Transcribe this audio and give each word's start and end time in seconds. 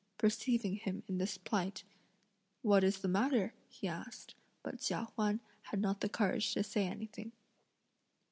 Perceiving 0.17 0.77
him 0.77 1.03
in 1.07 1.19
this 1.19 1.37
plight, 1.37 1.83
"What 2.63 2.83
is 2.83 3.01
the 3.01 3.07
matter?" 3.07 3.53
he 3.69 3.87
asked; 3.87 4.33
but 4.63 4.79
Chia 4.79 5.09
Huan 5.15 5.41
had 5.61 5.79
not 5.79 5.99
the 6.01 6.09
courage 6.09 6.55
to 6.55 6.63
say 6.63 6.87
anything. 6.87 7.33